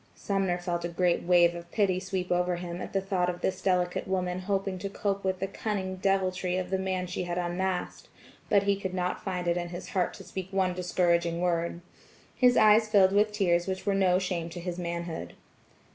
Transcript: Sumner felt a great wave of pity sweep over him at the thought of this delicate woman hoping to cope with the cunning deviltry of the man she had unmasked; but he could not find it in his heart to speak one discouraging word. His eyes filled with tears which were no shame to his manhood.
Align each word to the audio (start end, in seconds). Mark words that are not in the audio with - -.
Sumner 0.15 0.57
felt 0.57 0.83
a 0.83 0.87
great 0.89 1.21
wave 1.21 1.53
of 1.53 1.69
pity 1.71 1.99
sweep 1.99 2.31
over 2.31 2.55
him 2.55 2.81
at 2.81 2.91
the 2.91 3.01
thought 3.01 3.29
of 3.29 3.41
this 3.41 3.61
delicate 3.61 4.07
woman 4.07 4.39
hoping 4.39 4.79
to 4.79 4.89
cope 4.89 5.23
with 5.23 5.39
the 5.39 5.45
cunning 5.45 5.97
deviltry 5.97 6.57
of 6.57 6.71
the 6.71 6.79
man 6.79 7.05
she 7.05 7.25
had 7.25 7.37
unmasked; 7.37 8.07
but 8.49 8.63
he 8.63 8.75
could 8.79 8.95
not 8.95 9.23
find 9.23 9.47
it 9.47 9.57
in 9.57 9.69
his 9.69 9.89
heart 9.89 10.15
to 10.15 10.23
speak 10.23 10.47
one 10.51 10.73
discouraging 10.73 11.39
word. 11.39 11.81
His 12.35 12.57
eyes 12.57 12.87
filled 12.87 13.11
with 13.11 13.31
tears 13.31 13.67
which 13.67 13.85
were 13.85 13.93
no 13.93 14.17
shame 14.17 14.49
to 14.49 14.59
his 14.59 14.79
manhood. 14.79 15.33